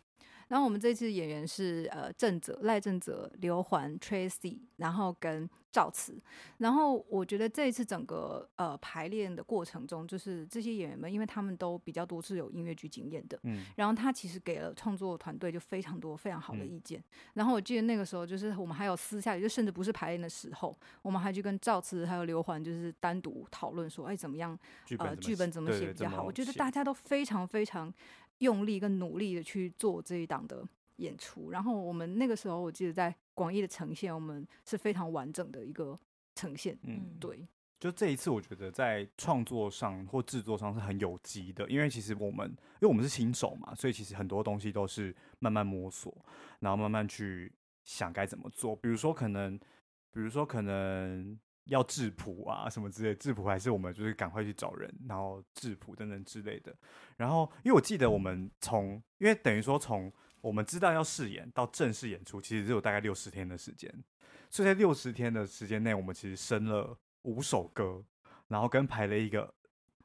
[0.48, 6.18] 然后我们这次演员是呃郑泽、赖郑泽、刘环、Tracy，然后跟赵慈。
[6.58, 17.00] 然后我觉得这一次整个呃排练的过程中，就是这些演员们，因为他们都比较多是有音乐剧经验的，嗯，然后他其实给了创作团队就非常多非常好的意见。
[17.00, 17.04] 嗯、
[17.36, 24.58] 然后我记得那个时候，就是我们还有私下里，就甚至不是排练的时候，我们还去跟赵慈还有刘环就是单独讨论说，哎，怎么样？
[24.98, 26.24] 呃，剧本怎么写比较好？
[26.24, 27.94] 我觉得大家都非常非常。
[28.40, 30.64] 用力跟努力的去做这一档的
[30.98, 35.98] 演出，然后我们那个时候我记得在广义的呈现，我们是非常完整的一个
[36.36, 36.78] 呈现。
[36.84, 37.48] 嗯，对。
[37.80, 46.16] 就这一次，我觉得在创作上或制作上是很有机的，因为其实我们因为我们是新手嘛，所以其实很多东西都是慢慢摸索，
[46.60, 47.52] 然后慢慢去
[47.84, 48.76] 想该怎么做。
[48.76, 49.58] 比如说可能，
[50.12, 51.40] 比如说可能。
[51.68, 56.76] 要质谱啊，什么之类，质谱还是我们就是赶快去找人，然后质谱等等之类的。
[57.16, 63.94] 然后，因为我记得我们从，因为等于说从我们知道要试演到正式演出，其实只有大概六十天的时间。
[64.50, 68.04] 所以在六十天的时间内，我们其实生了五首歌，
[68.48, 69.54] 然后跟排了一个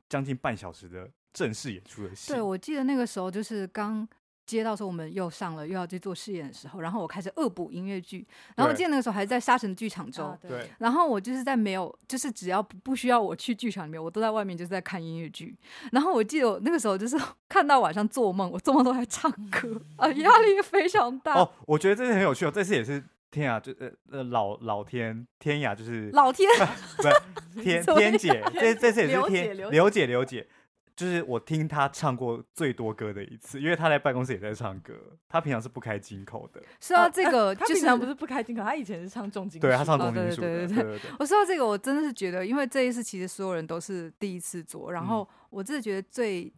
[0.08, 2.32] 将近半小时的正式演出的戏。
[2.32, 4.08] 对，我记得那个时候就是刚。
[4.44, 8.26] 接到说我们又上了又要去做试演的时候，然后我开始恶补音乐剧，
[8.56, 15.56] 然后我记得那个时候还在沙城剧场中，对，然后我就是在没有，就是只要不需要我去剧场里面，我都在外面就是在看音乐剧。
[15.92, 17.16] 然后我记得我那个时候就是
[17.48, 21.34] 看到晚上做梦，我做梦都在唱歌啊，压力非常大。
[21.34, 26.48] 哦，我觉得这次很有趣哦，这次也是天啊，就呃呃老老天天涯就是老天
[26.96, 27.08] 不是
[27.62, 30.48] 天天姐，这这次也是刘姐天刘姐刘姐刘姐，
[30.94, 34.94] 就是我听他唱过最多歌的一次，因为他在办公室也在唱歌，
[35.28, 46.52] 他平常是不开金口的，说到这个，就是他平常不是不开金口，他以前是唱重金属，对他唱哦重金属的，对对对对对对我说到这个，我真的是觉得，因为这一次其实所有人都是第一次做，然后我真的觉得最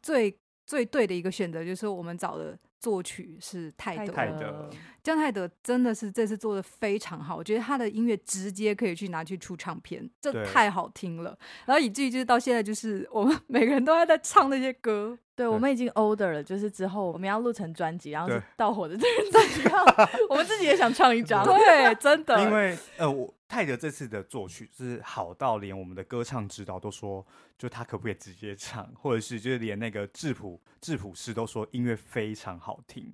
[0.00, 4.28] 最最对的一个选择就是我们找的作曲是泰德，泰。
[4.28, 4.70] 德
[5.02, 11.36] 姜泰德真的是这次做的非常好，我觉得他的音乐直接可以去拿去出唱片，这太好听了。
[11.64, 15.18] 然后以至于就是到现在，就是我们 每个人都还在唱那些歌。
[15.34, 19.78] 对，我们已经 older 了，就是之后我们要录成专辑，然后是到火的这人专辑，后
[20.28, 21.42] 我们自己也想唱一张。
[21.48, 27.26] 对，真的，因为呃，我泰德这次的作曲是好到连我们的歌唱指导都说，
[27.56, 33.10] 就他可不可以直接唱，或者是就是连那个质谱质谱师都说音乐非常好听。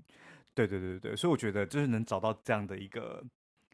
[0.56, 3.22] 对对对对对，所以我觉得就是能找到这样的一个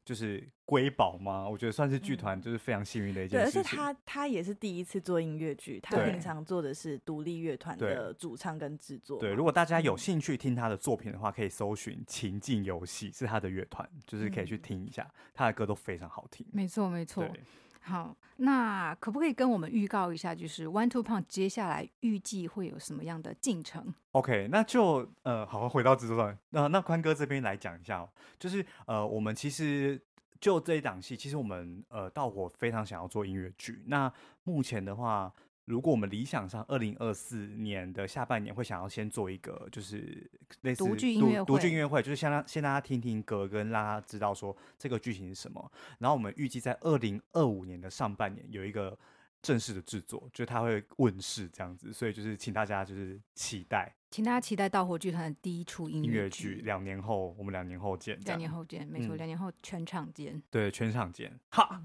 [0.04, 3.78] 就是瑰宝嘛，我觉得算是剧团就是非常幸运的一对，而且件事情。
[3.78, 9.20] 他他也是第一次做音乐剧，他对平常做的是独立乐团的主唱跟制作嘛。
[9.20, 16.44] 对，如果大家有兴趣听他的作品的话，可以搜寻情境游戏是他的乐团，就是可以去听一下，他的歌都非常好听。
[16.52, 17.24] 没错没错。
[17.24, 17.40] 对，
[17.84, 28.08] 好，那可不可以跟我们预告一下，就是 One Two Punch 接下来预计会有什么样的进程？OK，那就呃，好，回到制作上，那那宽哥这边来讲一下，
[28.38, 30.00] 就是呃，我们其实
[30.40, 33.82] 就这一档戏，其实我们呃，到我非常想要做音乐剧。
[33.86, 34.12] 那
[34.44, 35.32] 目前的话，
[35.64, 40.28] 如果我们理想上二零二四年的下半年会想要先做一个，就是
[40.62, 45.72] 类似独剧音乐会独剧音乐会，就是先让先大家听听歌，跟让大家知道说这个剧情是什么。
[45.98, 48.98] 然后我们预计在二零二五年的上半年有一个
[49.40, 53.94] 正式的制作，就是它会问世这样子，所以就是请大家就是期待。
[54.10, 60.42] 请大家期待盗火剧团的第一出音乐剧，两年后我们两年后见，两年后见，没错，嗯两年后全场见。
[60.50, 61.82] 对全场见，哈。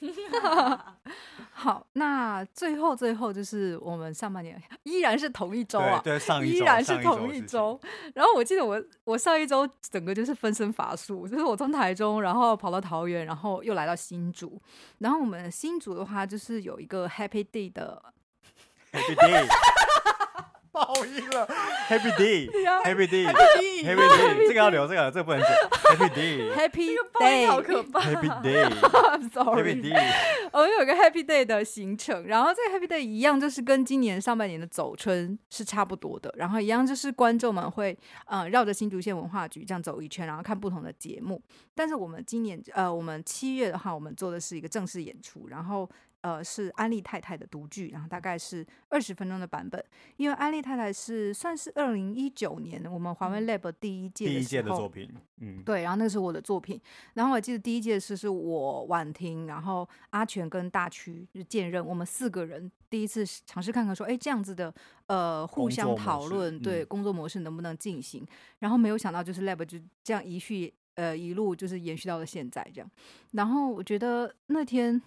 [1.52, 7.80] 好，那最后最后就是我们上半年依然是同一周啊，对，对上一周依然是同一一周。
[8.14, 14.60] 然后我记得我我上一周整个就是分身乏术，就是我从台中，然后跑到桃园，然后又来到新竹。
[14.98, 18.00] 然后我们新竹的话，就是有一个 Happy Day 的
[18.92, 19.46] Happy Day，
[20.70, 21.46] 报应了
[21.88, 23.06] ，Happy Day，Happy
[23.82, 25.50] Day，Happy Day，这个要留，这个这个不能剪
[25.82, 26.54] ，Happy Day。
[26.56, 27.64] Happy 爆音好 Day。
[27.64, 28.00] 可怕。
[28.00, 30.12] Happy Day，Happy sorry，Day，
[30.52, 41.42] 我们有一个 Happy Day 的行程，然后这个 Happy Day 一样，就是跟今年上半年的走春是差不多的，然后一样就是观众们会呃绕着新竹县文化局这样走一圈，然后看不同的节目。
[41.74, 45.88] 但是我们今年呃，我们七月的话，我们做的是一个正式演出，然后
[46.20, 49.82] 呃是安利太太的独剧，然后大概是二十分钟的版本。
[50.16, 56.80] 因为安利太太是算是二零一九年我们华为 Lab 第一届第一届的作品，嗯，对，然后那是我的作品，
[57.14, 64.72] 然后我记得第一届是是我婉婷，然后阿全跟大区就兼任，我们四个人第一次尝试看看说，哎，这样子的
[65.06, 68.26] 呃互相讨论，对、嗯、工作模式能不能进行，
[68.58, 72.90] 然后没有想到就是 lab 就这样一续呃一路就是延续到了现在这样，
[73.32, 75.00] 然后我觉得那天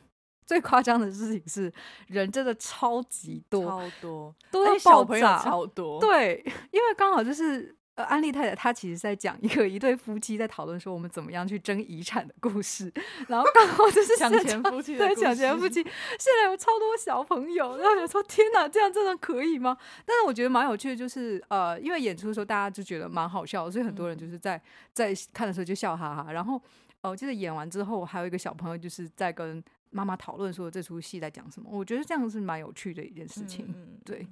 [0.46, 1.72] 最夸张的事情是
[2.08, 6.00] 人真的超级多，超多，多到小朋友爆炸，超多。
[6.00, 7.76] 对， 因为刚好就是。
[7.96, 12.90] 呃，安利太太她其实在讲一个一对夫妻在讨论说我们怎么样去争遗产的故事，
[13.28, 19.78] 然后刚好就是 抢钱夫妻的对抢钱夫妻，现在有超多小朋友，然后有说天哪，这样真的可以吗？
[20.06, 24.60] 但是我觉得蛮有趣的，就是呃，因为演出的时候大家就觉得蛮好笑的，所以很多人就是在
[24.94, 26.32] 在看的时候就笑哈哈。
[26.32, 26.60] 然后
[27.02, 29.62] 呃，我记得演完之后还有一个小朋友就是在跟
[29.92, 34.28] 妈妈讨论说这出戏在讲什么，我觉得这样是蛮有趣的一件事情，嗯对。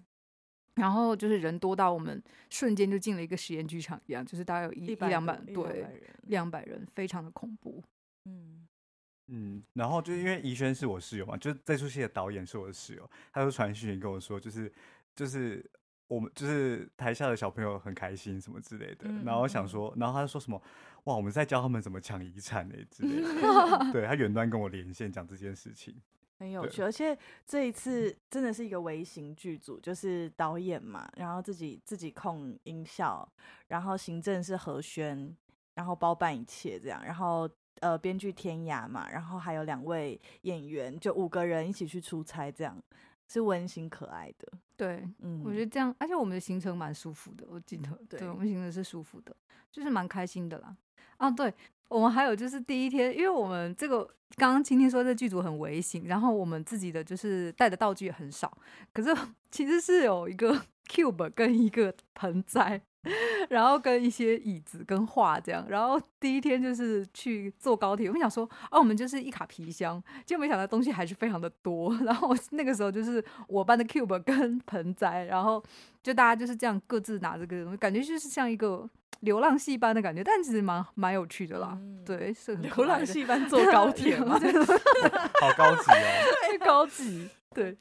[0.76, 5.86] 然后就是人多到我们瞬间就进了一个实验剧场一样，就是大概有一一两百对
[6.28, 7.84] 两百人，非常的恐怖。
[8.24, 8.66] 嗯
[9.28, 14.72] 嗯，然后就因为怡轩是我室友嘛，就是这出戏的导演是我的室友，他就传讯跟我说，就是
[15.14, 15.64] 就是
[16.07, 20.62] 我们就是台下的小朋友很开心什么之类的，嗯、然后想说，然后他就说什么
[21.10, 25.95] 哇，我们在教他们怎么抢遗产呢之类的， 对他远端跟我连线讲这件事情。
[26.38, 33.28] 很有趣，而且这一次真的是一个微型剧组，就是导演嘛，然后自己自己控音效，
[33.70, 35.36] 然后行政是何轩，
[35.74, 37.49] 然后包办一切这样，然后
[37.80, 42.80] 呃编剧天涯嘛，然后还有两位演员，就五个人一起去出差，这样
[43.28, 44.47] 是温馨可爱的。
[44.78, 49.36] 对，嗯，我觉得这样，而且我们的行程蛮舒服的，我记得，对，对我们行程是舒服的，
[49.72, 50.78] 就是蛮开心的啦。
[51.20, 51.53] 啊，对。
[51.89, 58.55] 我们还有就是第一天，因为我们这个刚刚青青说这剧组很微型，然后我们自己的就是带的道具也很少，
[58.93, 59.09] 可是
[59.49, 60.55] 其实是有一个
[60.88, 62.80] cube 跟一个盆栽，
[63.50, 71.95] 然后跟一些椅子跟画这样，然后第一天就是去坐高铁，我们想说，哦，我们就是一卡皮箱，结果没想到东西还是非常的多。
[72.04, 75.64] 然后那个时候就是我班的 cube 跟盆栽，然后
[76.04, 78.88] 就大家就是这样各自拿这个东西，感觉就是像一个
[79.22, 81.78] 流浪戏班的感觉，但其实蛮蛮有趣的啦。
[81.80, 84.34] 嗯、对，是很流浪戏班坐 高铁嘛，
[85.39, 87.78] 好高级哦，太高级，对。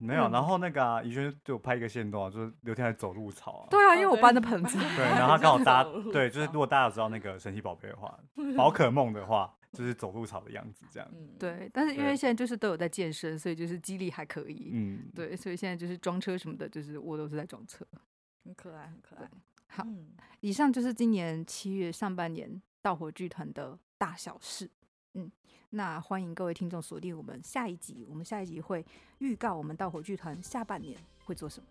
[0.00, 3.66] 没有，然后那个啊，宜萱就拍一个线动啊，就是刘天还走路草啊。
[3.70, 4.78] 对啊，因为我搬的盆子。
[4.96, 8.18] 对，然后他刚好 搭，对，就是如果大家有知道那个神奇宝贝的话，
[8.56, 11.08] 宝可梦的话，就是走路草的样子这样。
[11.38, 14.70] 对，但是因为现在就是都有在健身，所以就是肌力还可以。
[14.72, 15.10] 嗯。
[15.14, 17.86] 对，所以现在就是装车什么的，就是我都是在装车。
[18.42, 19.30] 很可爱，很可爱。
[19.68, 19.86] 好，
[20.40, 24.70] 以上就是今年七月上半年盗火剧团的大小事。
[25.14, 25.30] 嗯。
[25.70, 28.84] 那欢迎各位听众锁定我们下一集，我们下一集会
[29.18, 31.68] 预告我们盗火剧团下半年会做什么。